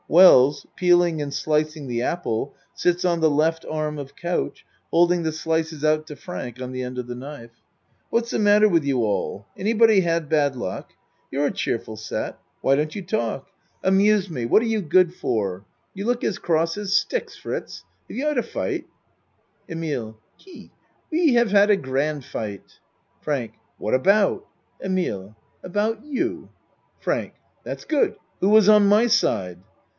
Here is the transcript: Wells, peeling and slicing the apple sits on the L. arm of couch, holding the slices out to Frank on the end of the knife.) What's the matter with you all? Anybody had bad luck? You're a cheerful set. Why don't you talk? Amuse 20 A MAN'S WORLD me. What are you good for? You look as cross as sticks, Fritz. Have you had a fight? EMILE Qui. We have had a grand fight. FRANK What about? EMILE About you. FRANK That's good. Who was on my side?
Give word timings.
Wells, 0.07 0.65
peeling 0.75 1.21
and 1.21 1.33
slicing 1.33 1.87
the 1.87 2.01
apple 2.01 2.53
sits 2.73 3.05
on 3.05 3.21
the 3.21 3.29
L. 3.29 3.55
arm 3.69 3.97
of 3.99 4.15
couch, 4.15 4.65
holding 4.89 5.23
the 5.23 5.31
slices 5.31 5.85
out 5.85 6.05
to 6.07 6.17
Frank 6.17 6.59
on 6.59 6.71
the 6.73 6.81
end 6.83 6.97
of 6.97 7.07
the 7.07 7.15
knife.) 7.15 7.61
What's 8.09 8.31
the 8.31 8.39
matter 8.39 8.67
with 8.67 8.83
you 8.83 9.03
all? 9.05 9.45
Anybody 9.55 10.01
had 10.01 10.27
bad 10.27 10.55
luck? 10.57 10.91
You're 11.29 11.45
a 11.45 11.51
cheerful 11.51 11.95
set. 11.95 12.37
Why 12.59 12.75
don't 12.75 12.93
you 12.93 13.03
talk? 13.03 13.47
Amuse 13.83 14.25
20 14.25 14.25
A 14.25 14.25
MAN'S 14.25 14.25
WORLD 14.25 14.35
me. 14.35 14.45
What 14.51 14.61
are 14.63 14.65
you 14.65 14.81
good 14.81 15.13
for? 15.13 15.63
You 15.93 16.05
look 16.05 16.23
as 16.25 16.39
cross 16.39 16.77
as 16.77 16.91
sticks, 16.93 17.37
Fritz. 17.37 17.85
Have 18.09 18.17
you 18.17 18.25
had 18.25 18.39
a 18.39 18.43
fight? 18.43 18.87
EMILE 19.69 20.17
Qui. 20.43 20.71
We 21.09 21.35
have 21.35 21.51
had 21.51 21.69
a 21.69 21.77
grand 21.77 22.25
fight. 22.25 22.79
FRANK 23.21 23.53
What 23.77 23.93
about? 23.93 24.45
EMILE 24.83 25.37
About 25.63 26.03
you. 26.03 26.49
FRANK 26.99 27.35
That's 27.63 27.85
good. 27.85 28.15
Who 28.41 28.49
was 28.49 28.67
on 28.67 28.87
my 28.87 29.05
side? 29.07 29.59